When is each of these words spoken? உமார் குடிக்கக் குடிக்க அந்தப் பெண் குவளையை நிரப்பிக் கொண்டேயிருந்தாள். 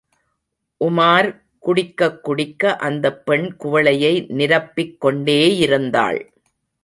உமார் 0.85 1.27
குடிக்கக் 1.59 2.23
குடிக்க 2.23 2.75
அந்தப் 2.77 3.25
பெண் 3.25 3.55
குவளையை 3.59 4.13
நிரப்பிக் 4.31 4.97
கொண்டேயிருந்தாள். 5.01 6.19